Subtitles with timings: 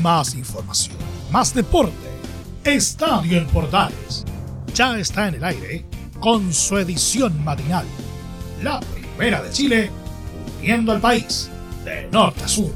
[0.00, 0.96] Más información,
[1.30, 1.92] más deporte.
[2.64, 4.24] Estadio en Portales.
[4.74, 5.84] Ya está en el aire
[6.18, 7.84] con su edición matinal.
[8.62, 9.90] La primera de Chile,
[10.60, 11.50] uniendo al país
[11.84, 12.72] de norte a sur.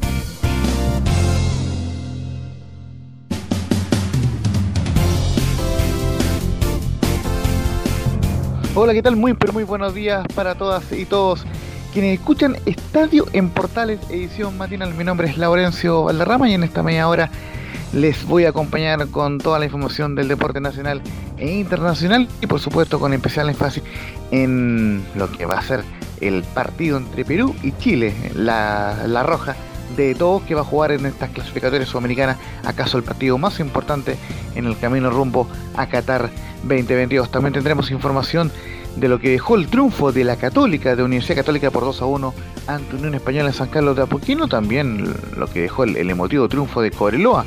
[8.74, 9.17] Hola, ¿qué tal?
[9.17, 11.46] Muy, pero muy buenos días para todas y todos
[11.97, 14.92] quienes escuchan Estadio en Portales, edición matinal.
[14.92, 17.30] Mi nombre es Laurencio Valderrama y en esta media hora
[17.95, 21.00] les voy a acompañar con toda la información del deporte nacional
[21.38, 23.82] e internacional y por supuesto con especial énfasis
[24.30, 25.84] en lo que va a ser
[26.20, 29.56] el partido entre Perú y Chile, la, la roja
[29.97, 32.36] de todos que va a jugar en estas clasificatorias sudamericanas,
[32.66, 34.19] acaso el partido más importante
[34.55, 36.28] en el camino rumbo a Qatar
[36.62, 37.30] 2022.
[37.30, 38.52] También tendremos información
[38.96, 42.06] de lo que dejó el triunfo de la Católica, de Universidad Católica por 2 a
[42.06, 42.34] 1
[42.66, 46.80] ante Unión Española en San Carlos de Apoquino, también lo que dejó el, emotivo triunfo
[46.80, 47.45] de Coreloa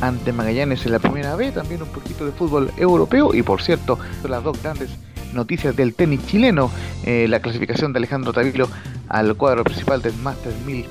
[0.00, 3.98] ante Magallanes en la primera B, también un poquito de fútbol europeo y por cierto,
[4.28, 4.90] las dos grandes
[5.32, 6.70] noticias del tenis chileno,
[7.04, 8.68] eh, la clasificación de Alejandro Tavilo
[9.08, 10.86] al cuadro principal del Masters 1000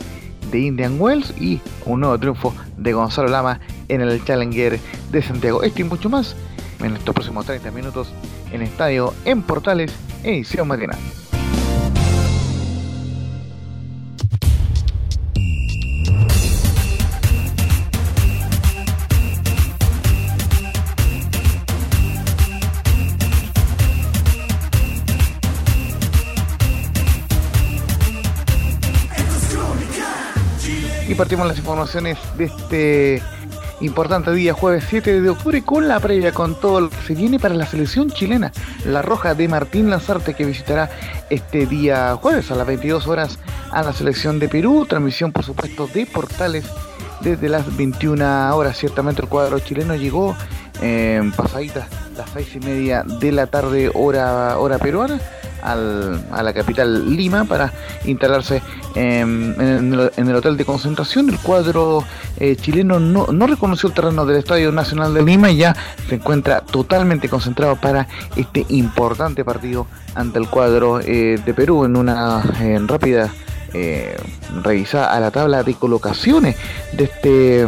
[0.52, 4.80] de Indian Wells y un nuevo triunfo de Gonzalo Lama en el Challenger
[5.11, 5.61] de Santiago.
[5.63, 6.35] Esto y mucho más
[6.80, 8.11] en estos próximos 30 minutos
[8.52, 9.92] en Estadio en Portales,
[10.23, 10.97] edición matinal.
[31.08, 33.38] Y partimos las informaciones de este
[33.81, 37.39] Importante día, jueves 7 de octubre, con la previa, con todo lo que se viene
[37.39, 38.52] para la selección chilena,
[38.86, 40.89] la roja de Martín Lanzarte, que visitará
[41.30, 43.39] este día jueves a las 22 horas
[43.71, 44.86] a la selección de Perú.
[44.88, 46.66] Transmisión, por supuesto, de portales
[47.21, 48.77] desde las 21 horas.
[48.77, 50.36] Ciertamente el cuadro chileno llegó
[50.81, 55.21] en eh, pasaditas las 6 y media de la tarde, hora, hora peruana
[55.61, 57.71] a la capital Lima para
[58.05, 58.61] instalarse
[58.95, 59.55] en,
[60.17, 61.30] el, hotel de concentración.
[61.30, 62.03] El cuadro
[62.37, 65.75] eh, chileno no, reconoció el terreno del Estadio Nacional de Lima y ya
[66.08, 71.95] se encuentra totalmente concentrado para este importante partido ante el cuadro eh, de Perú en
[71.95, 72.41] una
[72.87, 73.31] rápida
[73.73, 74.17] eh,
[74.64, 76.55] revisada a la tabla de colocaciones
[76.93, 77.67] de este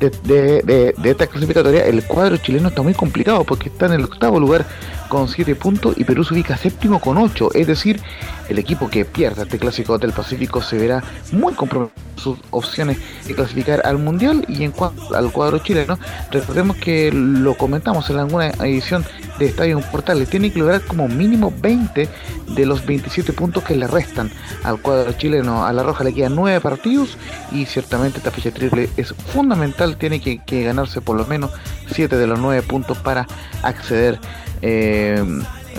[0.00, 4.66] de, esta clasificatoria el cuadro chileno está muy complicado porque está en el octavo lugar
[5.08, 7.50] con 7 puntos y Perú se ubica séptimo con 8.
[7.54, 8.00] Es decir,
[8.48, 11.02] el equipo que pierda este clásico del Pacífico se verá
[11.32, 15.98] muy comprometido sus opciones de clasificar al Mundial y en cuanto al cuadro chileno,
[16.30, 19.04] recordemos que lo comentamos en alguna edición
[19.38, 22.08] de Estadio Portales, tiene que lograr como mínimo 20
[22.48, 24.30] de los 27 puntos que le restan
[24.64, 25.64] al cuadro chileno.
[25.64, 27.16] A la Roja le quedan 9 partidos
[27.52, 31.50] y ciertamente esta fecha triple es fundamental, tiene que, ganarse por lo menos
[31.92, 33.26] 7 de los 9 puntos para
[33.62, 34.18] acceder
[34.62, 35.24] eh,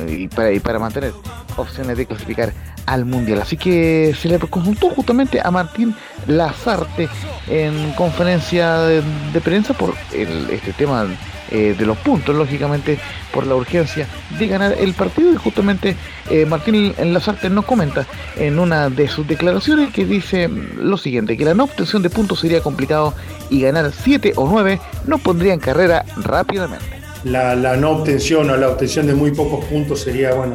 [0.08, 1.14] y, para, y para mantener
[1.58, 2.54] opciones de clasificar
[2.86, 3.42] al mundial.
[3.42, 5.96] Así que se le consultó justamente a Martín
[6.28, 7.10] Lazarte
[7.48, 9.02] en conferencia de,
[9.42, 11.06] prensa por este tema
[11.52, 12.98] eh, de los puntos, lógicamente
[13.34, 14.08] por la urgencia
[14.40, 15.96] de ganar el partido y justamente
[16.30, 18.06] eh, Martín Lazarte nos comenta
[18.38, 22.40] en una de sus declaraciones que dice lo siguiente, que la no obtención de puntos
[22.40, 23.14] sería complicado
[23.50, 28.70] y ganar 7 o 9 nos pondría en carrera rápidamente la, no obtención o la
[28.70, 30.54] obtención de muy pocos puntos sería, bueno,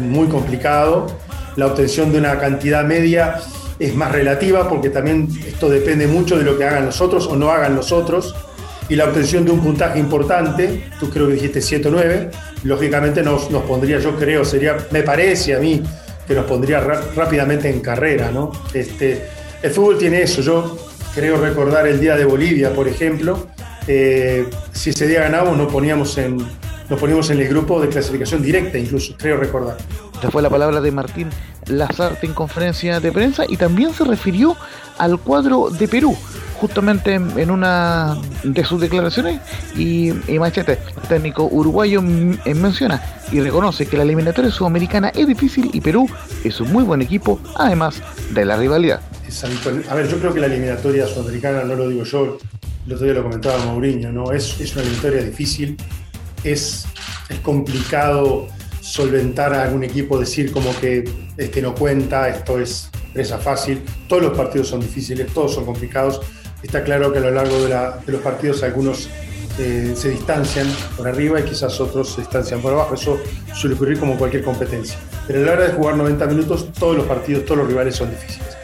[0.00, 1.06] muy complicado.
[1.56, 3.40] La obtención de una cantidad media
[3.78, 7.36] es más relativa porque también esto depende mucho de lo que hagan los otros o
[7.36, 8.34] no hagan los otros.
[8.90, 12.30] Y la obtención de un puntaje importante, tú creo que dijiste 7 o 9,
[12.64, 15.80] lógicamente nos, nos pondría, yo creo, sería, me parece a mí,
[16.26, 18.50] que nos pondría rápidamente en carrera, ¿no?
[18.74, 19.28] Este,
[19.62, 20.76] el fútbol tiene eso, yo
[21.14, 23.46] creo recordar el día de Bolivia, por ejemplo,
[23.86, 26.38] eh, si ese día ganábamos nos poníamos en,
[26.88, 29.76] nos poníamos en el grupo de clasificación directa, incluso, creo recordar.
[30.14, 31.30] Esta fue la palabra de Martín
[31.66, 34.56] Lazarte en conferencia de prensa y también se refirió
[34.98, 36.16] al cuadro de Perú,
[36.60, 39.40] justamente en una de sus declaraciones
[39.76, 42.00] y, Machete, el técnico uruguayo,
[42.44, 43.02] eh, menciona
[43.32, 46.08] y reconoce que la eliminatoria sudamericana es difícil y Perú
[46.44, 49.00] es un muy buen equipo, además de la rivalidad.
[49.88, 52.38] A ver, yo creo que la eliminatoria sudamericana, no lo digo yo,
[52.86, 54.32] el otro día lo comentaba Mourinho, ¿no?
[54.32, 55.76] Es, es una victoria difícil,
[56.44, 56.84] es,
[57.28, 58.48] es complicado
[58.80, 61.04] solventar a algún equipo, decir como que
[61.36, 63.82] este no cuenta, esto es presa fácil.
[64.08, 66.20] Todos los partidos son difíciles, todos son complicados.
[66.62, 69.08] Está claro que a lo largo de, los partidos algunos
[69.58, 70.66] eh, se distancian
[70.96, 72.94] por arriba y quizás otros se distancian por abajo.
[72.94, 73.18] Eso
[73.54, 74.98] suele ocurrir como cualquier competencia.
[75.26, 78.10] Pero a la hora de jugar 90 minutos, todos los partidos, todos los rivales son
[78.10, 78.56] difíciles.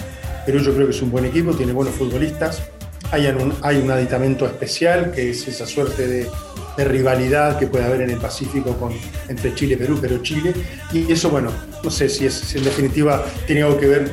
[0.44, 2.62] Perú yo creo que es un buen equipo, tiene buenos futbolistas,
[3.10, 6.31] hay un, hay un aditamento especial que es esa suerte de,
[6.78, 8.92] rivalidad que puede haber en el Pacífico con,
[9.28, 10.52] entre Chile y Perú, pero Chile.
[10.92, 11.50] Y eso, bueno,
[11.82, 14.10] no sé si, es, en definitiva tiene algo que ver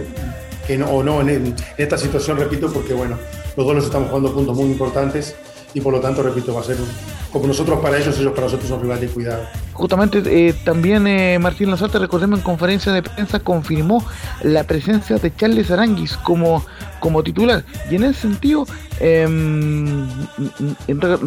[0.77, 3.17] no, o no en, en, esta situación, repito, porque bueno,
[3.55, 5.35] los dos nos estamos jugando puntos muy importantes
[5.73, 6.77] y por lo tanto, repito, va a ser
[7.31, 9.43] como nosotros para ellos, ellos para nosotros son rivales de cuidado.
[9.73, 14.05] Justamente eh, también eh, Martín Lazarte, recordemos en conferencia de prensa, confirmó
[14.43, 16.63] la presencia de Charles Aranguis como,
[16.99, 17.63] como titular.
[17.89, 18.67] Y en ese sentido,
[18.99, 20.07] em,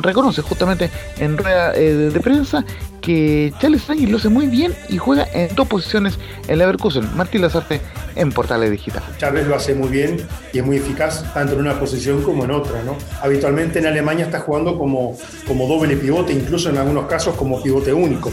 [0.00, 2.64] reconoce justamente en rueda eh, de prensa
[3.00, 7.08] que Charles Aranguis lo hace muy bien y juega en dos posiciones en Leverkusen.
[7.16, 7.80] Martín Lazarte
[8.16, 9.02] en Portales Digital.
[9.18, 12.50] Charles lo hace muy bien y es muy eficaz tanto en una posición como en
[12.50, 12.82] otra.
[12.82, 12.96] ¿no?
[13.22, 15.16] Habitualmente en Alemania está jugando como,
[15.46, 18.32] como doble pivote, incluso en algunos casos como pivote único.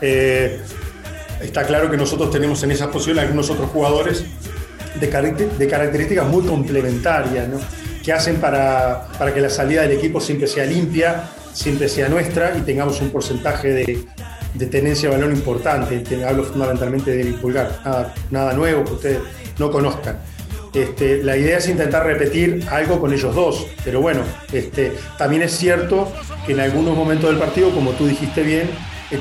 [0.00, 0.60] Eh,
[1.40, 4.24] está claro que nosotros tenemos en esa posición algunos otros jugadores
[4.98, 5.06] de,
[5.58, 7.48] de características muy complementarias,
[8.02, 12.56] que hacen para, para, que la salida del equipo siempre sea limpia, siempre sea nuestra
[12.56, 14.04] y tengamos un porcentaje de,
[14.54, 16.02] de tenencia de balón importante.
[16.26, 19.18] Hablo fundamentalmente del pulgar, nada, nada nuevo que ustedes
[19.58, 20.18] no conozcan.
[20.72, 24.20] Este, la idea es intentar repetir algo con ellos dos, pero bueno,
[24.52, 26.12] este, también es cierto
[26.46, 28.70] que en algunos momentos del partido, como tú dijiste bien,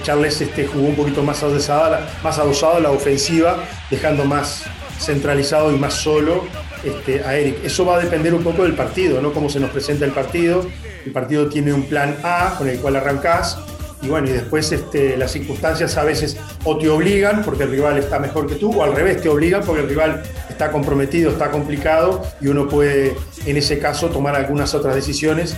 [0.01, 4.63] Charles este, jugó un poquito más adosada, más adosado la ofensiva, dejando más
[4.99, 6.45] centralizado y más solo
[6.83, 7.63] este, a Eric.
[7.63, 9.31] Eso va a depender un poco del partido, ¿no?
[9.33, 10.65] Cómo se nos presenta el partido.
[11.05, 13.57] El partido tiene un plan A con el cual arrancás
[14.01, 17.97] y bueno, y después este, las circunstancias a veces o te obligan porque el rival
[17.97, 21.51] está mejor que tú, o al revés, te obligan porque el rival está comprometido, está
[21.51, 23.15] complicado, y uno puede
[23.45, 25.57] en ese caso tomar algunas otras decisiones.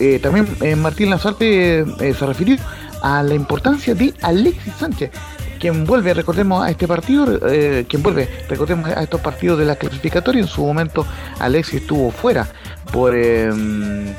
[0.00, 2.56] Eh, también eh, Martín Lazarte eh, se refirió
[3.02, 5.10] a la importancia de Alexis Sánchez,
[5.58, 7.40] quien vuelve, recordemos, a este partido,
[7.88, 10.40] quien vuelve, recordemos, a estos partidos de la clasificatoria.
[10.40, 11.06] En su momento,
[11.38, 12.48] Alexis estuvo fuera
[12.92, 14.14] por em,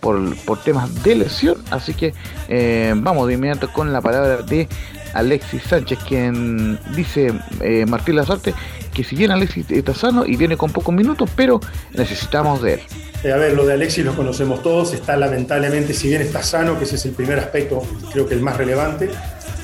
[0.00, 1.56] por, temas de lesión.
[1.70, 2.14] Así que
[2.48, 4.68] eh, vamos de inmediato con la palabra de
[5.18, 8.54] Alexis Sánchez, quien dice eh, Martín Lazarte
[8.96, 11.60] que si bien Alexis está sano y viene con pocos minutos, pero
[11.92, 12.80] necesitamos de él.
[13.22, 16.78] Eh, a ver, lo de Alexis lo conocemos todos, está lamentablemente, si bien está sano,
[16.78, 19.10] que ese es el primer aspecto, creo que el más relevante,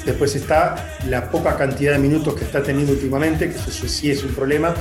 [0.04, 4.22] después está la poca cantidad de minutos que está teniendo últimamente, que eso sí es
[4.22, 4.74] un problema,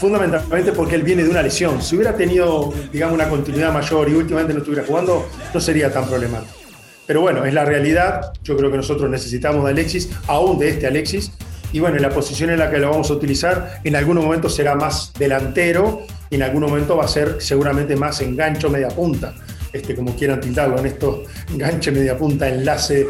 [0.00, 1.80] fundamentalmente porque él viene de una lesión.
[1.80, 6.08] Si hubiera tenido, digamos, una continuidad mayor y últimamente no estuviera jugando, no sería tan
[6.08, 6.61] problemático.
[7.06, 8.32] Pero bueno, es la realidad.
[8.42, 11.32] Yo creo que nosotros necesitamos de Alexis, aún de este Alexis.
[11.72, 14.74] Y bueno, la posición en la que lo vamos a utilizar, en algunos momentos será
[14.74, 19.34] más delantero y en algún momento va a ser seguramente más engancho media punta.
[19.72, 23.06] Este, como quieran tildarlo en esto, enganche media punta, enlace,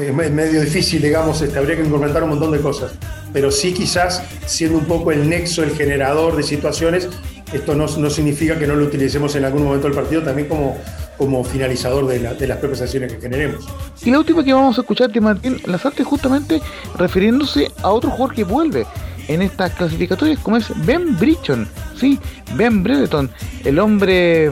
[0.00, 2.92] es medio difícil, digamos, este, habría que implementar un montón de cosas
[3.32, 7.08] pero sí quizás siendo un poco el nexo, el generador de situaciones,
[7.52, 10.78] esto no, significa que no lo utilicemos en algún momento del partido también como,
[11.20, 13.68] como finalizador de, las propias acciones que generemos.
[14.02, 16.62] Y la última que vamos a escuchar de Martín Lazarte justamente
[16.96, 18.86] refiriéndose a otro jugador que vuelve
[19.28, 22.18] en estas clasificatorias como es Ben Brichon, sí,
[22.54, 23.28] Ben Brereton,
[23.66, 24.50] el hombre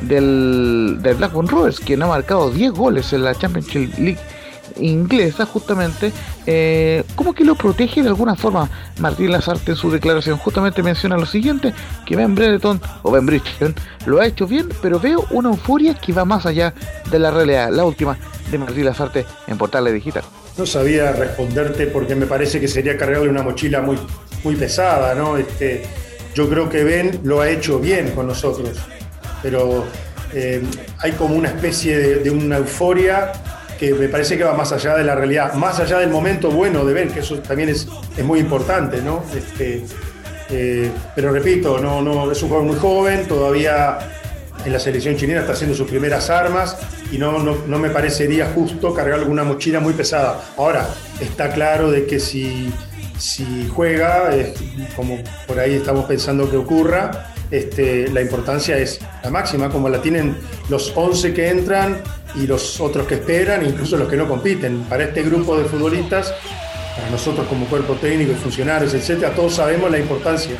[0.00, 4.18] del, del Blackburn Rovers, quien ha marcado 10 goles en la Championship League
[4.80, 6.12] inglesa justamente,
[6.46, 8.68] eh, como que lo protege de alguna forma
[8.98, 10.38] Martín Lazarte en su declaración.
[10.38, 11.72] Justamente menciona lo siguiente,
[12.04, 13.74] que Ben Brereton o Ben Bridgeton
[14.06, 16.74] lo ha hecho bien, pero veo una euforia que va más allá
[17.10, 17.70] de la realidad.
[17.70, 18.16] La última
[18.50, 20.24] de Martín Lazarte en Portales Digital.
[20.56, 23.98] No sabía responderte porque me parece que sería cargarle una mochila muy,
[24.42, 25.36] muy pesada, ¿no?
[25.36, 25.84] Este,
[26.34, 28.78] yo creo que Ben lo ha hecho bien con nosotros,
[29.42, 29.84] pero
[30.32, 30.62] eh,
[30.98, 33.32] hay como una especie de, de una euforia
[33.78, 36.84] que me parece que va más allá de la realidad, más allá del momento bueno
[36.84, 39.22] de ver, que eso también es, es muy importante, ¿no?
[39.36, 39.84] Este,
[40.50, 43.98] eh, pero repito, no, no, es un jugador muy joven, todavía
[44.64, 46.76] en la selección chilena está haciendo sus primeras armas
[47.10, 50.40] y no, no, me parecería justo cargar alguna mochila muy pesada.
[50.56, 50.88] Ahora,
[51.20, 52.72] está claro de que si,
[53.18, 54.30] si juega,
[54.96, 60.02] como por ahí estamos pensando que ocurra, este, la importancia es la máxima, como la
[60.02, 60.36] tienen
[60.68, 62.00] los 11 que entran
[62.34, 64.82] y los otros que esperan, incluso los que no compiten.
[64.84, 66.34] Para este grupo de futbolistas,
[66.96, 70.56] para nosotros como cuerpo técnico y funcionarios, etcétera, todos sabemos la importancia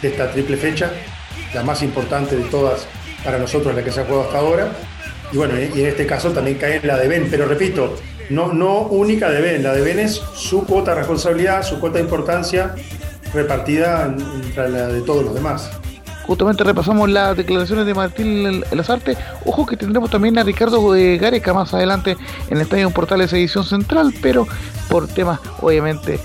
[0.00, 0.90] de esta triple fecha,
[1.54, 2.86] la más importante de todas
[3.22, 4.72] para nosotros, la que se ha jugado hasta ahora.
[5.32, 7.96] Y bueno, y en este caso también cae la de Ben, pero repito,
[8.30, 11.98] no, no única de Ben, la de Ben es su cuota de responsabilidad, su cuota
[11.98, 12.74] de importancia
[13.32, 15.70] repartida entre la de todos los demás
[16.30, 19.16] justamente repasamos las declaraciones de Martín Lazarte.
[19.44, 20.80] Ojo que tendremos también a Ricardo
[21.18, 22.16] Gareca más adelante
[22.48, 24.46] en el Estadio Portales Edición Central, pero
[24.88, 26.20] por temas, obviamente,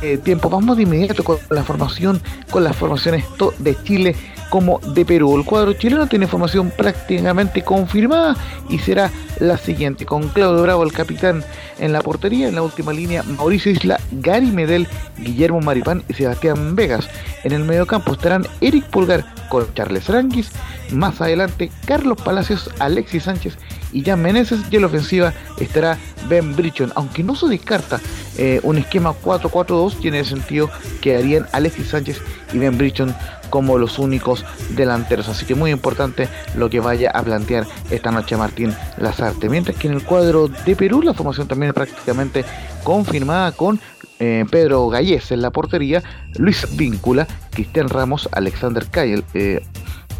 [0.00, 0.48] de tiempo.
[0.48, 3.26] Vamos de inmediato con la formación, con las formaciones
[3.58, 4.16] de Chile
[4.50, 5.38] como de Perú.
[5.38, 8.36] El cuadro chileno tiene formación prácticamente confirmada
[8.68, 11.42] y será la siguiente, con Claudio Bravo, el capitán
[11.78, 14.86] en la portería, en la última línea Mauricio Isla, Gary Medel,
[15.18, 17.08] Guillermo Maripán y Sebastián Vegas.
[17.44, 20.50] En el mediocampo estarán Eric Pulgar con Charles Ranguis,
[20.92, 23.56] más adelante Carlos Palacios, Alexis Sánchez
[23.92, 28.00] y Jan Meneses y en la ofensiva estará Ben Brichon, aunque no se descarta
[28.36, 32.20] eh, un esquema 4-4-2, tiene sentido que harían Alexis Sánchez
[32.52, 33.14] y Ben Brichon
[33.50, 35.28] como los únicos delanteros.
[35.28, 39.48] Así que muy importante lo que vaya a plantear esta noche Martín Lazarte.
[39.48, 42.44] Mientras que en el cuadro de Perú la formación también es prácticamente
[42.82, 43.80] confirmada con
[44.18, 46.02] eh, Pedro Gallés en la portería,
[46.36, 49.62] Luis Víncula, Cristian Ramos, Alexander Cayel, eh,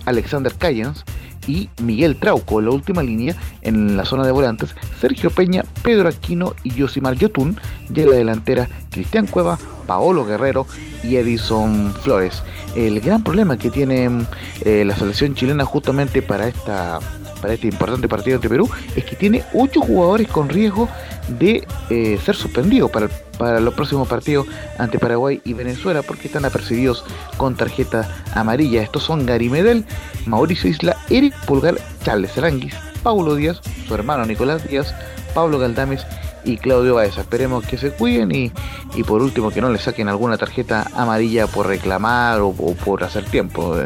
[0.07, 1.05] Alexander Cayens,
[1.47, 6.09] y Miguel Trauco en la última línea en la zona de volantes, Sergio Peña, Pedro
[6.09, 7.59] Aquino y Yosimar Yotun,
[7.95, 10.67] y en la delantera Cristian Cueva, Paolo Guerrero
[11.03, 12.43] y Edison Flores.
[12.75, 14.09] El gran problema que tiene
[14.65, 17.01] eh, la selección chilena justamente para esta
[17.41, 20.89] para este importante partido ante Perú es que tiene 8 jugadores con riesgo
[21.39, 24.47] de eh, ser suspendidos para, para los próximos partidos
[24.79, 27.05] ante Paraguay y Venezuela porque están apercibidos
[27.37, 28.83] con tarjeta amarilla.
[28.83, 29.85] Estos son Gary Medel,
[30.27, 34.95] Mauricio Isla, Eric Pulgar, Charles Aranguis, Paulo Díaz, su hermano Nicolás Díaz,
[35.35, 36.05] Pablo Galdames
[36.45, 37.23] y Claudio Baeza.
[37.23, 38.53] Esperemos que se cuiden y,
[38.95, 43.25] y, por último que no le saquen alguna tarjeta amarilla por reclamar o, por hacer
[43.25, 43.77] tiempo.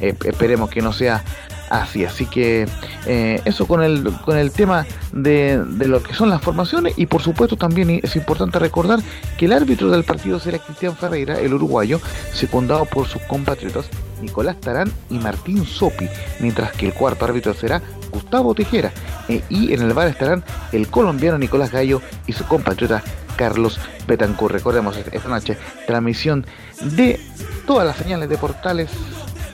[0.00, 1.24] Eh, esperemos que no sea
[1.70, 2.04] así.
[2.04, 2.66] Así que
[3.06, 7.06] eh, eso con el, con el tema de, de, lo que son las formaciones y
[7.06, 9.00] por supuesto también es importante recordar
[9.38, 12.00] que el árbitro del partido será Cristian Ferreira, el uruguayo,
[12.32, 13.86] secundado por sus compatriotas
[14.20, 16.08] Nicolás Tarán y Martín Sopi,
[16.40, 18.92] mientras que el cuarto árbitro será Gustavo Tejera
[19.28, 20.42] eh, y en el bar estarán
[20.72, 23.02] el colombiano Nicolás Gallo y su compatriota
[23.36, 24.54] Carlos Betancourt.
[24.54, 26.46] Recordemos esta noche transmisión
[26.80, 27.20] de
[27.66, 28.90] todas las señales de portales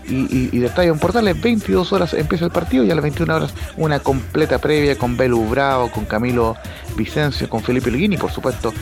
[0.09, 3.55] y, y, de en Portales, 22 horas empieza el partido y a las 21 horas
[3.77, 6.57] una completa previa con Belu Bravo, con Camilo
[6.97, 8.73] Vicencio, con Felipe Liguini por supuesto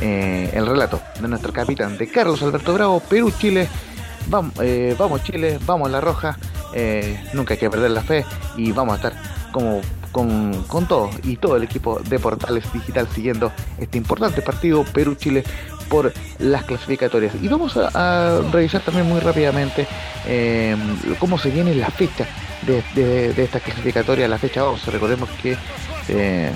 [0.00, 3.68] eh, el relato de nuestro capitán de Carlos Alberto Bravo, Perú, Chile,
[4.28, 6.38] vamos, eh, vamos Chile, vamos La Roja,
[6.74, 8.24] eh, nunca hay que perder la fe
[8.56, 9.12] y vamos a estar
[9.52, 9.80] como
[10.18, 15.44] con, con todo y todo el equipo de Portales Digital siguiendo este importante partido Perú-Chile
[15.88, 17.34] por las clasificatorias.
[17.40, 19.86] Y vamos a, revisar también muy rápidamente
[20.26, 20.76] eh,
[21.20, 22.26] cómo se viene la fecha
[22.62, 22.82] de,
[23.32, 24.90] de, esta clasificatoria, la fecha 11.
[24.90, 25.56] Recordemos que
[26.08, 26.50] eh,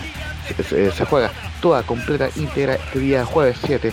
[0.68, 3.92] se, juega toda completa íntegra este día jueves 7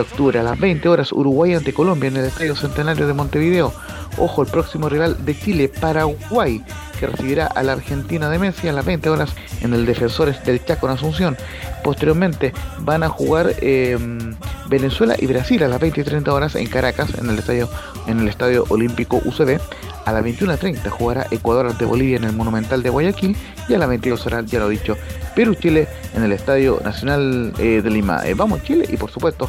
[0.00, 3.72] octubre a las 20 horas Uruguay ante Colombia en el Estadio Centenario de Montevideo.
[4.18, 6.62] Ojo, el próximo rival de Chile, Paraguay,
[6.98, 10.64] que recibirá a la Argentina de Messi a las 20 horas en el Defensores del
[10.64, 11.36] Chaco en Asunción.
[11.84, 14.34] Posteriormente van a jugar em,
[14.68, 17.68] Venezuela y Brasil a las 20 y 30 horas en Caracas, en el estadio,
[18.06, 19.60] en el estadio Olímpico UCB.
[20.06, 23.36] A las 21.30 jugará Ecuador ante Bolivia en el Monumental de Guayaquil
[23.68, 24.96] y a las 22 horas, ya lo dicho,
[25.34, 28.24] Perú-Chile en el Estadio Nacional eh, de Lima.
[28.24, 29.48] Eh, vamos Chile y por supuesto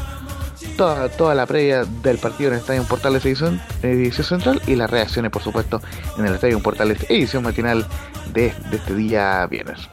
[0.78, 4.90] toda, toda la previa del partido en el Estadio Portales edición, edición central y las
[4.90, 5.82] reacciones por supuesto
[6.18, 7.86] en el Estadio Portales edición matinal
[8.34, 9.90] de, de este día viernes.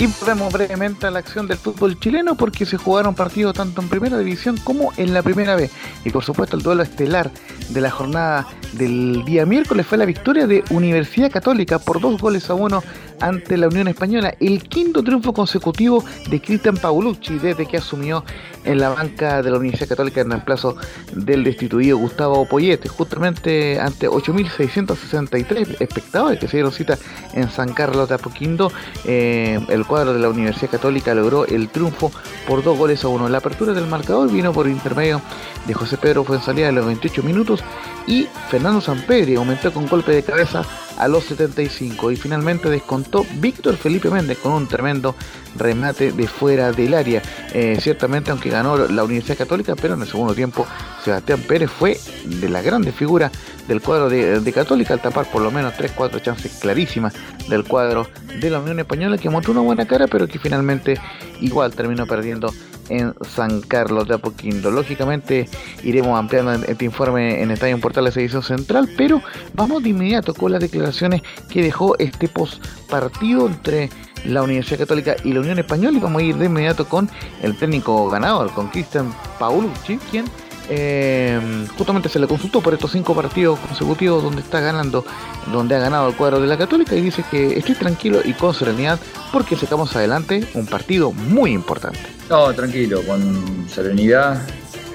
[0.00, 3.88] Y volvemos brevemente a la acción del fútbol chileno porque se jugaron partidos tanto en
[3.88, 5.68] primera división como en la primera B.
[6.04, 7.32] Y por supuesto el duelo estelar
[7.70, 12.48] de la jornada del día miércoles fue la victoria de Universidad Católica por dos goles
[12.48, 12.84] a uno
[13.20, 18.24] ante la Unión Española, el quinto triunfo consecutivo de Cristian Paulucci desde que asumió
[18.64, 20.76] en la banca de la Universidad Católica en reemplazo
[21.12, 26.98] del destituido Gustavo Poyete, justamente ante 8.663 espectadores que se dieron cita
[27.34, 28.70] en San Carlos de Apoquindo,
[29.04, 32.12] eh, el cuadro de la Universidad Católica logró el triunfo
[32.46, 33.28] por dos goles a uno.
[33.28, 35.20] La apertura del marcador vino por intermedio
[35.66, 37.62] de José Pedro Fuensalía en los 28 minutos
[38.06, 40.62] y Fernando Sampedri aumentó con golpe de cabeza
[40.98, 45.14] a los 75 y finalmente descontó Víctor Felipe Méndez con un tremendo
[45.56, 47.22] remate de fuera del área.
[47.54, 50.66] Eh, ciertamente aunque ganó la Universidad Católica, pero en el segundo tiempo
[51.04, 53.32] Sebastián Pérez fue de la grandes figuras
[53.66, 57.14] del cuadro de, de, Católica al tapar por lo menos 3-4 chances clarísimas
[57.48, 58.08] del cuadro
[58.40, 60.98] de la Unión Española que mostró una buena cara pero que finalmente
[61.40, 62.52] igual terminó perdiendo
[62.88, 64.70] en San Carlos de Apoquindo.
[64.70, 65.48] Lógicamente
[65.82, 69.22] iremos ampliando este informe en Estadio Portales Edición Central, pero
[69.54, 73.90] vamos de inmediato con las declaraciones que dejó este post partido entre
[74.24, 77.08] la Universidad Católica y la Unión Española y vamos a ir de inmediato con
[77.42, 80.24] el técnico ganador, con Cristian Paulucci, quien
[80.70, 81.40] eh,
[81.76, 85.04] justamente se le consultó por estos cinco partidos consecutivos donde está ganando,
[85.50, 88.54] donde ha ganado el cuadro de la Católica y dice que estoy tranquilo y con
[88.54, 88.98] serenidad
[89.32, 92.00] porque sacamos adelante un partido muy importante.
[92.28, 94.42] No, tranquilo, con serenidad,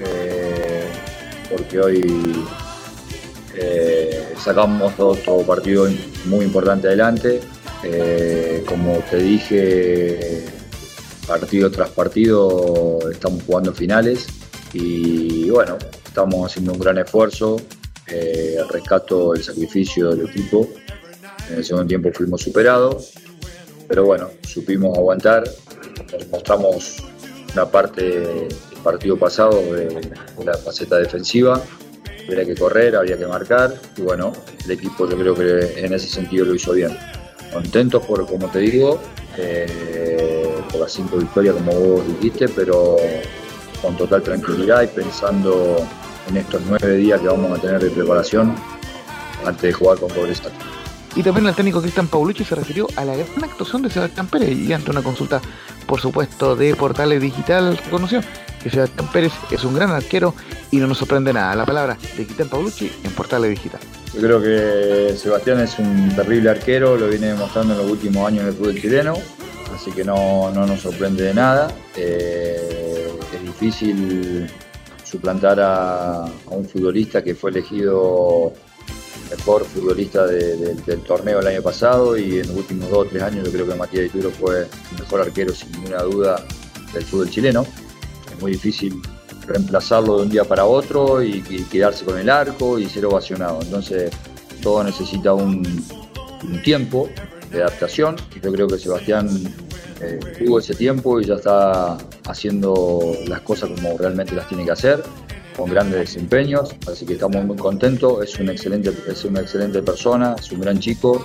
[0.00, 0.86] eh,
[1.50, 2.44] porque hoy
[3.56, 5.88] eh, sacamos otro partido
[6.26, 7.40] muy importante adelante.
[8.66, 10.44] como te dije,
[11.26, 14.43] partido tras partido estamos jugando finales
[14.74, 17.56] y bueno, estamos haciendo un gran esfuerzo.
[18.06, 20.68] Eh, rescato el sacrificio del equipo.
[21.48, 23.12] En el segundo tiempo fuimos superados,
[23.88, 25.44] pero bueno, supimos aguantar.
[26.30, 27.02] Mostramos
[27.52, 28.48] una parte del
[28.82, 30.10] partido pasado de,
[30.44, 31.62] la faceta defensiva.
[32.28, 34.32] Había que correr, había que marcar y bueno,
[34.64, 36.96] el equipo yo creo que en ese sentido lo hizo bien.
[37.52, 39.00] Contentos por, como te digo,
[39.36, 42.96] eh, por las cinco victorias como vos dijiste, pero
[43.84, 45.76] con total tranquilidad y pensando
[46.28, 48.54] en estos nueve días que vamos a tener de preparación
[49.44, 50.52] antes de jugar con Cobresal.
[51.14, 54.56] Y también el técnico Cristian Paulucci se refirió a la gran actuación de Sebastián Pérez
[54.56, 55.40] y ante una consulta,
[55.86, 58.20] por supuesto, de Portales Digital reconoció
[58.62, 60.34] que Sebastián Pérez es un gran arquero
[60.70, 61.54] y no nos sorprende nada.
[61.54, 63.80] La palabra de Cristian Paulucci en Portales Digital.
[64.14, 68.40] Yo creo que Sebastián es un terrible arquero, lo viene demostrando en los últimos años
[68.40, 69.14] en el fútbol chileno,
[69.74, 71.70] así que no, nos sorprende de nada.
[71.96, 74.50] Eh, es difícil
[75.04, 78.52] suplantar a, un futbolista que fue elegido
[79.30, 83.44] mejor futbolista del torneo el año pasado y en los últimos dos o tres años
[83.46, 86.44] yo creo que Matías Dituro fue el mejor arquero sin ninguna duda
[86.92, 87.66] del fútbol chileno.
[88.32, 89.00] Es muy difícil
[89.46, 93.60] reemplazarlo de un día para otro y, quedarse con el arco y ser ovacionado.
[93.62, 94.12] Entonces
[94.62, 95.62] todo necesita un
[96.62, 97.08] tiempo
[97.54, 98.16] de adaptación.
[98.42, 99.28] Yo creo que Sebastián
[100.00, 101.96] eh, tuvo ese tiempo y ya está
[102.26, 105.02] haciendo las cosas como realmente las tiene que hacer,
[105.56, 110.34] con grandes desempeños, así que estamos muy contentos, es, un excelente, es una excelente persona,
[110.38, 111.24] es un gran chico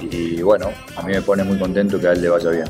[0.00, 2.66] y bueno, a mí me pone muy contento que a él le vaya bien.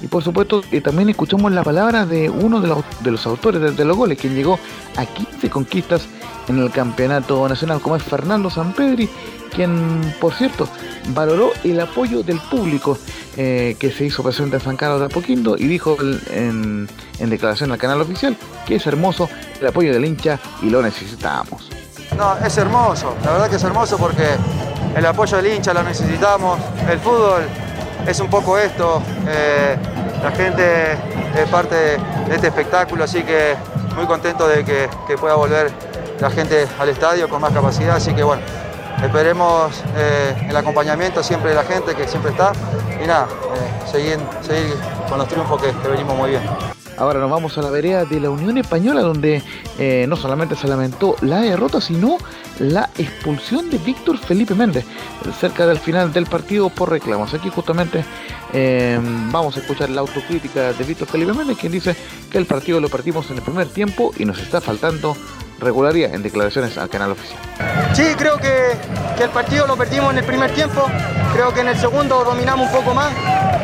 [0.00, 3.76] Y por supuesto que también escuchamos la palabra de uno de los, de los autores
[3.76, 4.58] de, los goles, quien llegó
[4.96, 6.06] a 15 conquistas
[6.48, 9.08] en el campeonato nacional, como es Fernando Sampedri,
[9.54, 10.68] quien, por cierto,
[11.08, 12.98] valoró el apoyo del público
[13.36, 15.96] eh, que se hizo presente en San Carlos de Apoquindo y dijo
[16.30, 19.28] en, declaración al canal oficial que es hermoso
[19.60, 21.70] el apoyo del hincha y lo necesitamos.
[22.16, 24.26] No, es hermoso, la verdad que es hermoso porque
[24.96, 27.42] el apoyo del hincha lo necesitamos, el fútbol
[28.06, 29.76] es un poco esto, eh,
[30.22, 30.92] la gente
[31.36, 33.54] es parte de este espectáculo, así que
[33.94, 35.70] muy contento de que, que pueda volver
[36.20, 38.42] la gente al estadio con más capacidad, así que bueno,
[39.02, 42.52] esperemos eh, el acompañamiento siempre de la gente que siempre está
[43.02, 44.74] y nada, eh, seguir, seguir,
[45.08, 46.75] con los triunfos que, venimos muy bien.
[46.96, 49.42] Ahora nos vamos a la vereda de la Unión Española, donde
[49.78, 52.18] eh, no solamente se lamentó la derrota, sino
[52.58, 54.86] la expulsión de Víctor Felipe Méndez
[55.38, 57.34] cerca del final del partido por reclamos.
[57.34, 58.04] Aquí justamente
[59.30, 61.94] vamos a escuchar la autocrítica de Víctor Felipe Méndez, quien dice
[62.30, 65.14] que el partido lo perdimos en el primer tiempo y nos está faltando
[65.60, 67.38] regularidad en declaraciones al canal oficial.
[67.94, 68.76] Sí, creo que,
[69.22, 70.84] el partido lo perdimos en el primer tiempo,
[71.32, 73.12] creo que en el segundo dominamos un poco más,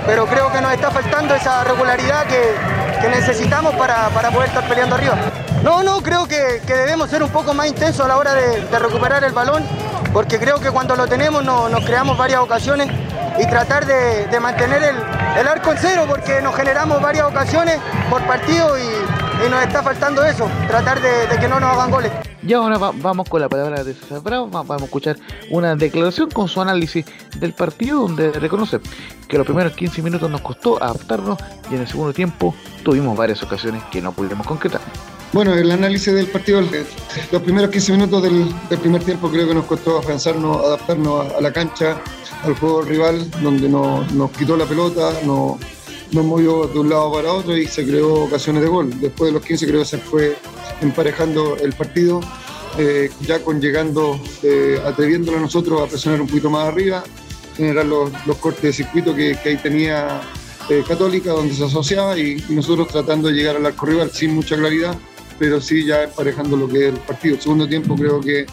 [0.06, 5.16] pero creo que nos está faltando esa regularidad que, necesitamos para, poder estar peleando arriba.
[5.62, 9.24] No, no, creo que, debemos ser un poco más intensos a la hora de, recuperar
[9.24, 9.64] el balón,
[10.12, 12.88] porque creo que cuando lo tenemos nos creamos varias ocasiones
[13.38, 14.96] y tratar de, mantener el,
[15.38, 17.78] el, arco en cero, porque nos generamos varias ocasiones
[18.10, 22.12] por partido y nos está faltando eso, tratar de, que no nos hagan goles.
[22.44, 25.16] Y ahora vamos con la palabra de César Bravo, vamos a escuchar
[25.50, 28.80] una declaración con su análisis del partido donde reconoce
[29.28, 31.38] que los primeros 15 minutos nos costó adaptarnos
[31.70, 32.52] y en el segundo tiempo
[32.82, 34.80] tuvimos varias ocasiones que no pudimos concretar.
[35.32, 36.60] Bueno, el análisis del partido,
[37.30, 41.52] los primeros 15 minutos del, primer tiempo creo que nos costó pensarnos, adaptarnos a, la
[41.52, 41.96] cancha,
[42.42, 45.58] al juego rival, donde nos quitó la pelota, nos
[46.12, 49.00] nos movió de un lado para otro y se creó ocasiones de gol.
[49.00, 50.36] Después de los 15 creo que se fue
[50.80, 52.20] emparejando el partido,
[52.78, 57.02] eh, ya con llegando, eh, atreviéndolo a nosotros a presionar un poquito más arriba,
[57.56, 60.20] generar los, cortes de circuito que, ahí tenía
[60.68, 64.56] eh, Católica, donde se asociaba, y, nosotros tratando de llegar al arco rival sin mucha
[64.56, 64.96] claridad,
[65.38, 67.34] pero sí ya emparejando lo que es el partido.
[67.36, 68.46] El segundo tiempo creo que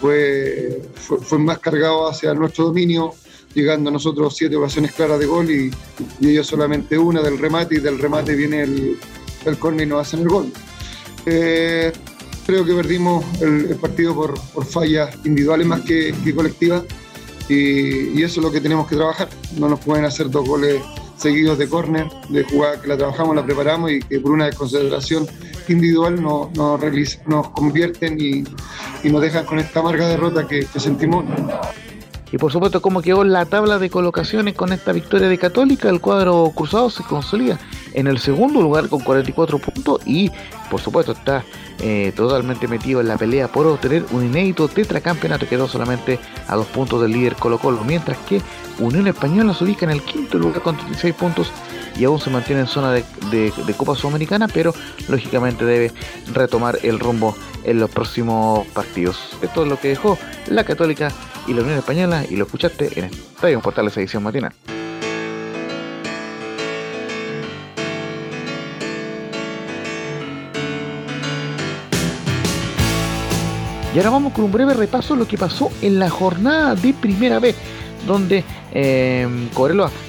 [0.00, 3.14] fue, fue más cargado hacia nuestro dominio,
[3.54, 5.70] llegando a nosotros siete ocasiones claras de gol y,
[6.20, 8.98] ellos solamente una del remate y del remate viene el,
[9.44, 10.52] el córner y nos hacen el gol.
[11.26, 11.92] Eh,
[12.46, 16.82] creo que perdimos el, partido por, por, fallas individuales más que, colectivas
[17.46, 19.28] y, eso es lo que tenemos que trabajar.
[19.58, 20.80] No nos pueden hacer dos goles
[21.18, 25.26] seguidos de córner, de jugada que la trabajamos, la preparamos y que por una desconcentración
[25.68, 28.44] individual nos, nos, convierten y,
[29.08, 31.26] nos dejan con esta amarga derrota que, que sentimos.
[32.30, 36.00] Y por supuesto, cómo quedó la tabla de colocaciones con esta victoria de Católica, el
[36.00, 37.58] cuadro cruzado se consolida
[37.94, 40.30] en el segundo lugar con 44 puntos y
[40.70, 41.44] por supuesto está
[41.80, 46.66] eh, totalmente metido en la pelea por obtener un inédito tetracampeonato, quedó solamente a dos
[46.66, 48.42] puntos del líder Colo Colo, mientras que
[48.78, 51.50] Unión Española se ubica en el quinto lugar con 36 puntos
[51.96, 54.74] y aún se mantiene en zona de, de Copa Sudamericana, pero
[55.08, 55.92] lógicamente debe
[56.32, 59.36] retomar el rumbo en los próximos partidos.
[59.42, 61.10] Esto es lo que dejó la Católica
[61.48, 64.52] y la Unión Española y lo escuchaste en Estadio Portales edición matinal.
[73.94, 76.92] Y ahora vamos con un breve repaso de lo que pasó en la jornada de
[76.92, 77.56] primera vez,
[78.06, 79.26] donde eh,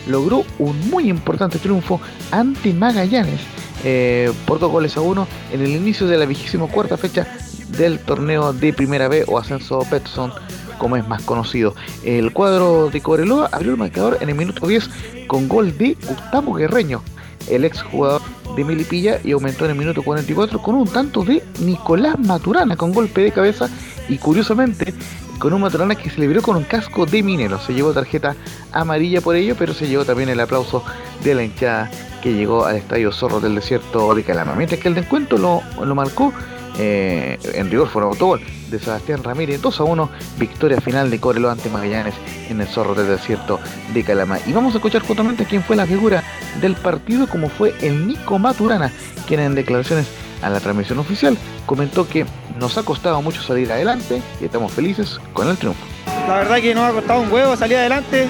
[0.07, 3.39] logró un muy importante triunfo ante Magallanes
[3.85, 7.25] eh, por dos goles a uno en el inicio de la vigésima cuarta fecha
[7.69, 10.33] del torneo de primera vez o ascenso Petson
[10.79, 11.75] como es más conocido.
[12.03, 14.89] El cuadro de Coreloa abrió el marcador en el minuto 10
[15.27, 17.03] con gol de Gustavo Guerreño,
[17.47, 18.21] el ex jugador
[18.55, 22.91] de Melipilla, y aumentó en el minuto 44 con un tanto de Nicolás Maturana con
[22.91, 23.69] golpe de cabeza
[24.07, 24.95] y curiosamente
[25.37, 27.59] con un Maturana que se le con un casco de minero.
[27.59, 28.35] Se llevó tarjeta
[28.71, 30.83] amarilla por ello, pero se llevó también el aplauso
[31.23, 31.89] de la hinchada
[32.21, 34.55] que llegó al estadio Zorro del Desierto de Calama.
[34.55, 36.33] Mientras que el descuento lo, lo marcó
[36.81, 41.19] eh, en rigor fue un autogol de Sebastián Ramírez, 2 a 1, victoria final de
[41.19, 42.13] Corelo ante Magallanes
[42.49, 43.59] en el Zorro del Desierto
[43.93, 44.39] de Calama.
[44.47, 46.23] Y vamos a escuchar justamente quién fue la figura
[46.61, 48.93] del partido, como fue el Nico Maturana,
[49.27, 50.07] quien en declaraciones
[50.41, 52.25] a la transmisión oficial comentó que
[52.57, 55.85] nos ha costado mucho salir adelante y estamos felices con el triunfo.
[56.29, 58.29] La verdad que nos ha costado un huevo salir adelante,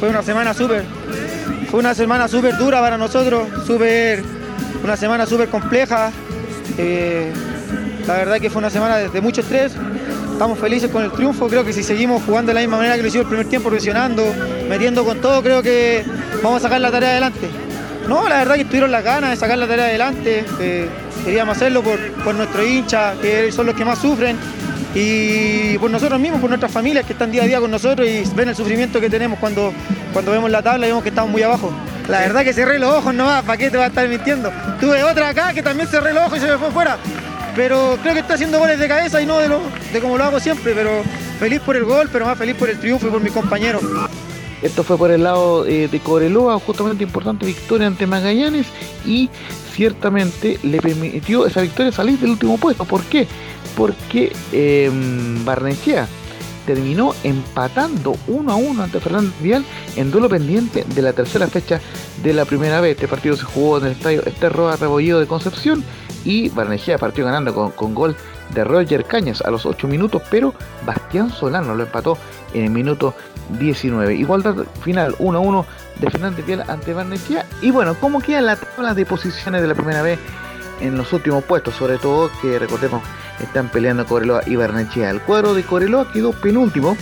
[0.00, 0.84] fue una semana súper,
[1.70, 4.24] fue una semana súper dura para nosotros, súper,
[4.82, 6.10] una semana súper compleja.
[6.76, 7.32] Eh,
[8.10, 9.72] la verdad que fue una semana de, mucho estrés.
[10.32, 11.46] Estamos felices con el triunfo.
[11.46, 13.70] Creo que si seguimos jugando de la misma manera que lo hicimos el primer tiempo,
[13.70, 14.24] presionando,
[14.68, 16.04] metiendo con todo, creo que
[16.42, 17.48] vamos a sacar la tarea adelante.
[18.08, 20.44] No, la verdad que tuvieron las ganas de sacar la tarea adelante.
[20.58, 20.88] Eh,
[21.24, 24.36] queríamos hacerlo por, por nuestros hinchas, que son los que más sufren
[24.92, 28.24] y por nosotros mismos, por nuestras familias que están día a día con nosotros y
[28.34, 29.72] ven el sufrimiento que tenemos cuando,
[30.12, 31.72] cuando vemos la tabla y vemos que estamos muy abajo.
[32.08, 34.50] La verdad que cerré los ojos nomás, ¿para qué te va a estar mintiendo?
[34.80, 36.98] Tuve otra acá que también cerré los ojos y se me fue fuera
[37.56, 39.60] pero creo que está haciendo goles de cabeza y no de, lo,
[39.92, 41.02] de como lo hago siempre, pero
[41.38, 43.82] feliz por el gol, pero más feliz por el triunfo y por mis compañeros.
[44.62, 48.66] Esto fue por el lado eh, de Coreloa, justamente importante victoria ante Magallanes
[49.06, 49.30] y
[49.72, 52.84] ciertamente le permitió esa victoria salir del último puesto.
[52.84, 53.26] ¿Por qué?
[53.74, 54.90] Porque eh,
[55.44, 56.06] Barnechea
[56.66, 59.64] terminó empatando 1 a 1 ante Fernández Vial
[59.96, 61.80] en duelo pendiente de la tercera fecha
[62.22, 62.92] de la primera vez.
[62.92, 65.82] Este partido se jugó en el estadio Esterroa Rebollido de Concepción
[66.24, 68.16] y Barnechea partió ganando con, gol
[68.54, 70.54] de Roger Cañas a los 8 minutos, pero
[70.84, 72.18] Bastián Solano lo empató
[72.52, 73.14] en el minuto
[73.58, 74.14] 19.
[74.14, 75.66] Igualdad final 1 a 1
[76.00, 77.46] de Fernández Vial ante Barnechea.
[77.62, 80.18] Y bueno, ¿cómo quedan las tablas de posiciones de la primera vez
[80.80, 81.74] en los últimos puestos?
[81.74, 83.02] Sobre todo que recordemos
[83.40, 85.10] están peleando Coreloa y Barnechea.
[85.10, 86.96] El cuadro de Coreloa quedó penúltimo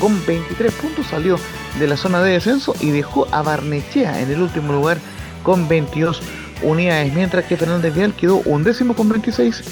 [0.00, 1.38] con 23 puntos, salió
[1.78, 4.98] de la zona de descenso y dejó a Barnechea en el último lugar
[5.42, 6.20] con 22
[6.62, 9.62] unidades, mientras que Fernández Vial quedó un décimo con 26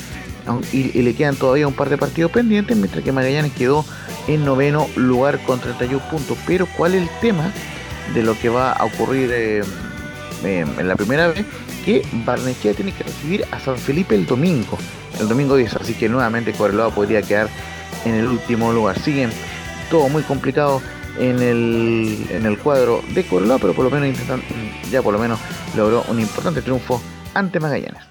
[0.72, 3.84] y, le quedan todavía un par de partidos pendientes, mientras que Magallanes quedó
[4.28, 6.36] en noveno lugar con 31 puntos.
[6.46, 7.52] Pero ¿cuál es el tema
[8.12, 9.62] de lo que va a ocurrir eh,
[10.42, 11.44] en la primera vez?
[11.84, 14.78] Que Barnechea tiene que recibir a San Felipe el domingo,
[15.20, 17.48] el domingo 10, así que nuevamente Correloa podría quedar
[18.04, 18.98] en el último lugar.
[18.98, 19.30] Siguen
[19.90, 20.82] todo muy complicado
[21.18, 24.42] en el, en el cuadro de Corloa, pero por lo menos intentan,
[24.90, 25.38] ya por lo menos
[25.76, 27.00] logró un importante triunfo
[27.34, 28.02] ante Magallanes.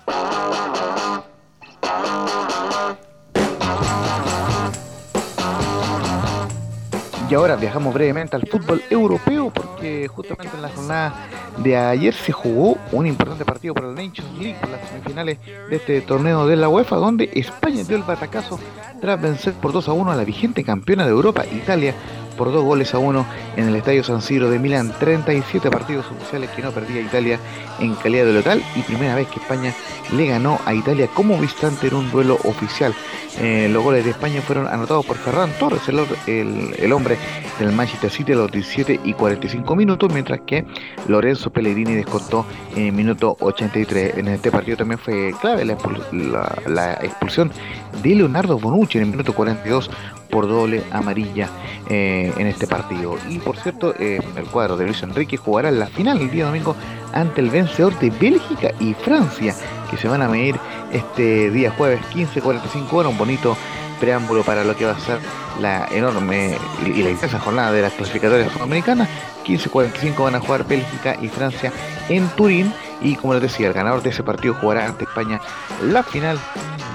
[7.29, 11.15] Y ahora viajamos brevemente al fútbol europeo porque justamente en la jornada
[11.57, 15.75] de ayer se jugó un importante partido por el Nations League, por las semifinales de
[15.75, 18.59] este torneo de la UEFA, donde España dio el batacazo
[19.01, 21.95] tras vencer por 2 a 1 a la vigente campeona de Europa, Italia,
[22.33, 24.93] por dos goles a uno en el Estadio San Siro de Milán.
[24.99, 27.39] 37 partidos oficiales que no perdía Italia
[27.79, 29.73] en calidad de local y primera vez que España
[30.15, 32.93] le ganó a Italia como visitante en un duelo oficial.
[33.39, 37.17] Eh, los goles de España fueron anotados por Ferran Torres, el, hombre
[37.59, 40.65] del Manchester City a los 17 y 45 minutos, mientras que
[41.07, 44.17] Lorenzo Pellegrini descontó en el minuto 83.
[44.17, 47.51] En este partido también fue clave la, expulsión
[48.01, 49.89] de Leonardo Bonucci en el minuto 42
[50.29, 51.49] por doble amarilla
[51.89, 53.17] eh, en este partido.
[53.29, 56.75] Y por cierto, eh, el cuadro de Luis Enrique jugará la final el día domingo
[57.13, 59.55] ante el vencedor de Bélgica y Francia
[59.91, 60.55] que se van a medir
[60.91, 63.55] este día jueves 15.45 horas, un bonito
[63.99, 65.19] preámbulo para lo que va a ser
[65.61, 69.07] la enorme y la intensa jornada de las clasificatorias sudamericanas.
[69.45, 71.71] 15.45 van a jugar Bélgica y Francia
[72.09, 75.39] en Turín y como les decía, el ganador de ese partido jugará ante España
[75.83, 76.39] la final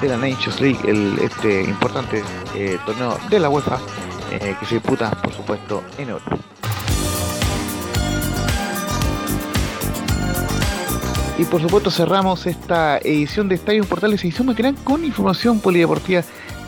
[0.00, 2.22] de la Nations League, el, este importante
[2.54, 3.78] eh, torneo de la UEFA
[4.30, 6.38] eh, que se disputa por supuesto en Europa.
[11.38, 16.22] Y por supuesto cerramos esta edición de Estadio Portales edición matinal con información polideportiva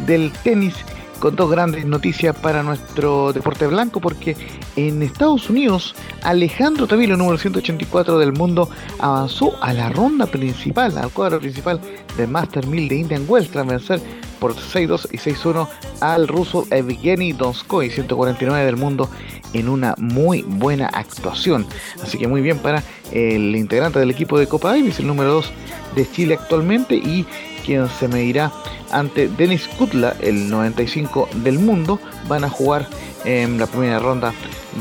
[0.06, 0.74] del tenis
[1.20, 4.36] con dos grandes noticias para nuestro deporte blanco porque
[4.74, 11.10] en Estados Unidos Alejandro Tavilo, número 184 del mundo, avanzó a la ronda principal, al
[11.10, 11.80] cuadro principal
[12.20, 14.00] del Master 1000 de Indian Wells tras vencer
[14.38, 15.68] por 6-2 y 6-1
[16.00, 19.08] al ruso Evgeny Donskoy, 149 del mundo,
[19.52, 21.66] en una muy buena actuación.
[22.02, 25.52] Así que muy bien para el integrante del equipo de Copa Davis, el número 2
[25.96, 27.26] de Chile actualmente y
[27.64, 28.50] quien se medirá
[28.90, 32.00] ante Denis Kutla, el 95 del mundo.
[32.28, 32.88] Van a jugar
[33.24, 34.32] en la primera ronda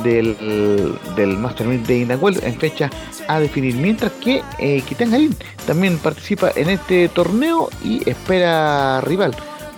[0.04, 2.90] del, del Master de Indahuel en fecha
[3.28, 3.76] a definir.
[3.76, 9.36] Mientras que eh, Garín también participa en este torneo y espera rival.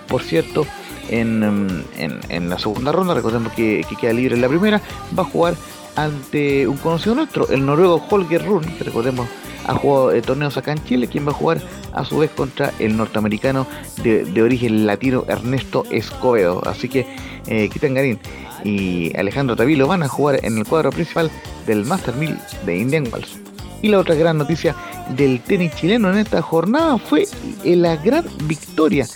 [0.08, 0.66] Por cierto,
[1.08, 4.80] en, en, la segunda ronda, recordemos que, que, queda libre en la primera,
[5.18, 5.54] va a jugar
[5.96, 9.28] ante un conocido nuestro, el noruego Holger Run, que recordemos
[9.66, 11.60] ha jugado eh, torneos acá en Chile, quien va a jugar
[11.92, 13.66] a su vez contra el norteamericano
[14.02, 16.62] de, origen latino Ernesto Escobedo.
[16.66, 17.06] Así que
[17.46, 18.18] eh, Garín
[18.64, 21.30] y Alejandro Tavilo van a jugar en el cuadro principal
[21.66, 23.38] del Master 1000 de Indian Wells.
[23.82, 24.76] Y la otra gran noticia
[25.16, 27.26] del tenis chileno en esta jornada fue
[27.64, 29.06] la gran victoria,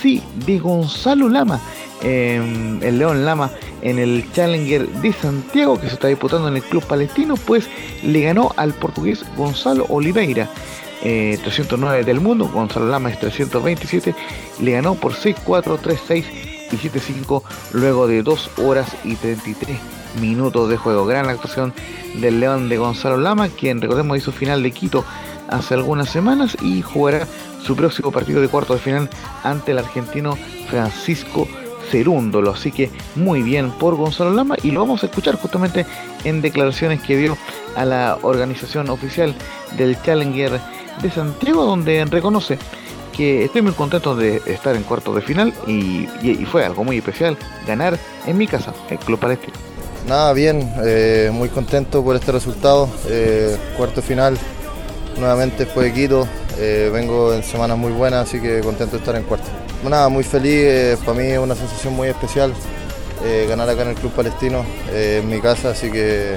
[0.00, 1.60] sí, de Gonzalo Lama,
[2.02, 3.50] em, el León Lama
[3.82, 7.68] en el Challenger de Santiago que se está disputando en el club palestino, pues
[8.02, 10.48] le ganó al portugués Gonzalo Oliveira.
[11.02, 14.14] 309 eh, del mundo, Gonzalo Lama es 327,
[14.62, 19.78] le ganó por 6-4, 3-6 y 7-5 luego de 2 horas y 33
[20.20, 21.06] minutos de juego.
[21.06, 21.72] Gran actuación
[22.14, 25.04] del León de Gonzalo Lama, quien recordemos hizo final de Quito
[25.48, 27.26] hace algunas semanas y jugará
[27.64, 29.08] su próximo partido de cuarto de final
[29.42, 30.36] ante el argentino
[30.68, 31.48] Francisco
[31.90, 32.52] Cerúndolo.
[32.52, 35.86] Así que muy bien por Gonzalo Lama y lo vamos a escuchar justamente
[36.24, 37.36] en declaraciones que dio
[37.76, 39.34] a la organización oficial
[39.76, 40.60] del Challenger
[41.02, 42.58] de Santiago, donde reconoce
[43.16, 46.06] que estoy muy contento de estar en cuarto de final y,
[46.50, 49.54] fue algo muy especial ganar en mi casa, el Club Palestino.
[50.08, 52.88] Nada, bien, eh, muy contento por este resultado.
[53.08, 54.36] Eh, cuarto final,
[55.18, 56.28] nuevamente fue Quito.
[56.58, 59.46] Eh, vengo en semanas muy buenas, así que contento de estar en cuarto.
[59.88, 62.52] Nada, muy feliz, para mí es una sensación muy especial
[63.48, 66.36] ganar acá en el Club Palestino, en mi casa, así que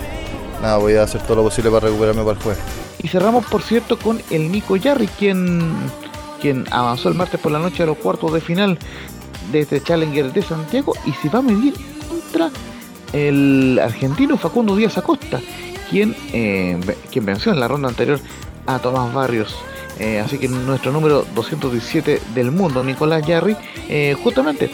[0.61, 2.61] nada, voy a hacer todo lo posible para recuperarme para el jueves.
[2.99, 5.75] Y cerramos, por cierto, con el Nico Yarri, quien,
[6.41, 8.78] quien avanzó el martes por la noche a los cuartos de final
[9.52, 11.73] de este Challenger de Santiago y se va a medir
[12.08, 12.50] contra
[13.13, 15.39] el argentino Facundo Díaz Acosta,
[15.89, 16.80] quien, eh,
[17.12, 18.19] quien venció en la ronda anterior
[18.65, 19.56] a Tomás Barrios.
[20.00, 23.56] Eh, así que nuestro número 217 del mundo, Nicolás Yarri,
[23.89, 24.69] eh, justamente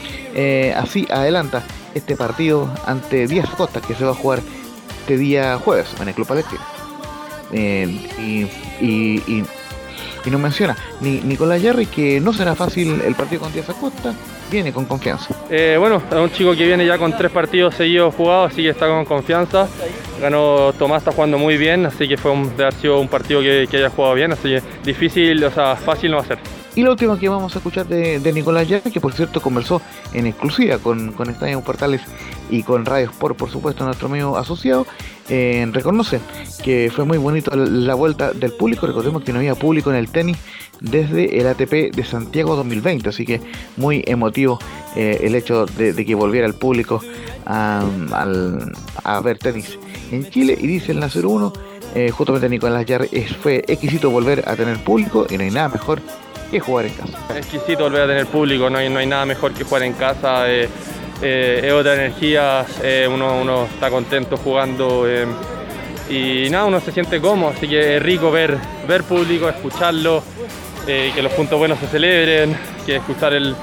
[0.75, 4.41] así adelanta este partido ante Díaz Acosta que se va a jugar
[5.01, 6.61] este día jueves en el Club Palestino.
[7.53, 8.47] Eh,
[8.81, 9.43] y,
[10.29, 14.13] nos menciona ni, Nicolás Yarri que no será fácil el partido con Díaz Acosta,
[14.51, 15.35] viene con confianza.
[15.49, 18.69] Eh, bueno, es un chico que viene ya con tres partidos seguidos jugados, así que
[18.69, 19.67] está con confianza.
[20.21, 23.67] Ganó Tomás, está jugando muy bien, así que fue un, ha sido un partido que,
[23.69, 26.39] que haya jugado bien, así que difícil, o sea, fácil no va a ser.
[26.75, 29.81] Y lo último que vamos a escuchar de, Nicolás Yarri, que por cierto conversó
[30.11, 32.01] en exclusiva con, con Estadio Portales
[32.53, 34.85] y con Radio Sport, por supuesto, nuestro amigo asociado,
[35.27, 36.19] eh, reconoce
[36.63, 38.85] que fue muy bonito la vuelta del público.
[38.85, 40.37] Recordemos que no había público en el tenis
[40.79, 43.41] desde el ATP de Santiago 2020, así que
[43.75, 44.59] muy emotivo
[44.95, 47.01] eh, el hecho de, que volviera el público
[47.47, 47.83] a,
[49.23, 49.79] ver tenis
[50.11, 50.55] en Chile.
[50.59, 51.53] Y dice en la 01,
[51.95, 53.07] eh, justamente Nicolás Yarri,
[53.41, 56.01] fue exquisito volver a tener público y no hay nada mejor
[56.51, 57.17] que jugar en casa.
[57.31, 59.93] Es exquisito volver a tener público, no hay, no hay nada mejor que jugar en
[59.93, 60.51] casa.
[60.51, 60.69] Eh,
[61.23, 65.05] eh, es otra energía, eh, uno, uno, está contento jugando
[66.09, 68.57] y nada, uno se siente cómodo, así que es rico ver,
[68.87, 70.21] ver público, escucharlo,
[70.85, 72.55] que los puntos buenos se celebren,
[72.85, 73.55] que escuchar el,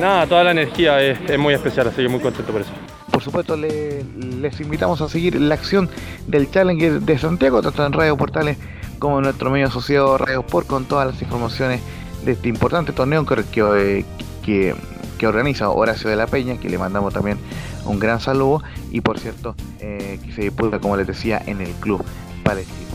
[0.00, 2.70] nada, toda la energía es, muy especial, así que muy contento por eso.
[3.12, 5.90] Por supuesto, les invitamos a seguir la acción
[6.26, 8.56] del Challenger de Santiago, tanto en Radio Portales
[8.98, 11.80] como nuestro medio asociado Radio Sport con todas las informaciones
[12.24, 14.74] de este importante torneo que,
[15.26, 17.38] organiza Horacio de la Peña, que le mandamos también
[17.84, 21.70] un gran saludo y por cierto eh, que se disputa como les decía en el
[21.74, 22.04] club
[22.44, 22.90] palestino.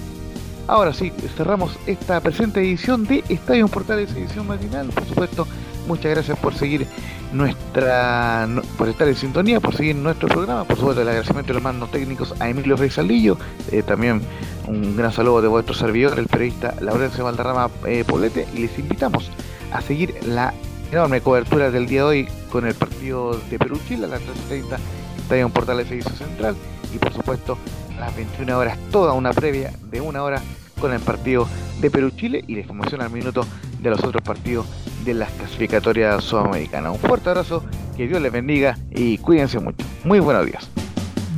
[0.67, 4.87] Ahora sí, cerramos esta presente edición de Estadio Portales, edición matinal.
[4.87, 5.47] Por supuesto,
[5.87, 6.87] muchas gracias por seguir
[7.31, 10.63] nuestra, por estar en sintonía, por seguir nuestro programa.
[10.63, 13.37] Por supuesto, el agradecimiento de los mandos técnicos a Emilio Freisaldillo.
[13.71, 14.21] Eh, también
[14.67, 18.47] un gran saludo de vuestro servidor, el periodista Laurencio Valderrama eh, Polete.
[18.55, 19.29] Y les invitamos
[19.71, 20.51] a seguir la
[20.91, 24.77] enorme cobertura del día de hoy con el partido de Perú-Chile a las 13.30,
[25.17, 26.55] Estadio Portales, edición central.
[26.93, 27.57] Y por supuesto,
[27.99, 30.41] las 21 horas, toda una previa de una hora
[30.79, 31.47] con el partido
[31.81, 33.45] de Perú-Chile y la información al minuto
[33.81, 34.65] de los otros partidos
[35.03, 36.93] de las clasificatorias sudamericanas.
[36.93, 37.63] Un fuerte abrazo,
[37.95, 39.85] que Dios les bendiga y cuídense mucho.
[40.03, 40.69] Muy buenos días.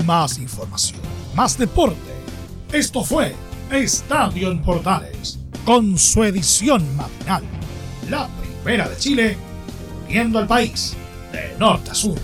[0.05, 0.99] Más información,
[1.35, 1.97] más deporte.
[2.71, 3.33] Esto fue
[3.71, 7.43] Estadio en Portales, con su edición matinal.
[8.09, 8.27] La
[8.67, 9.37] de Chile,
[10.09, 10.93] viendo al país
[11.31, 12.19] de norte a sur.